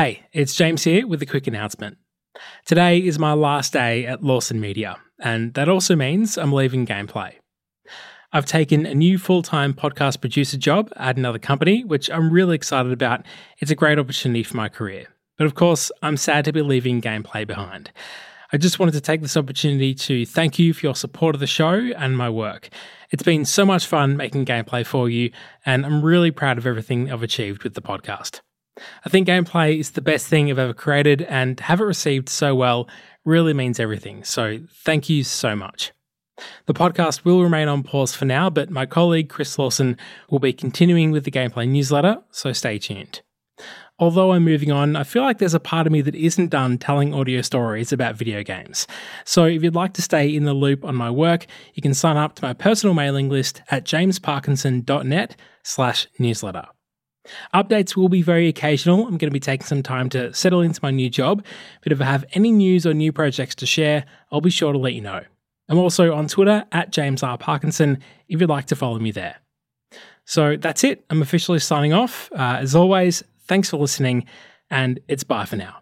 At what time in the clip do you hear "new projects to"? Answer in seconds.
62.94-63.66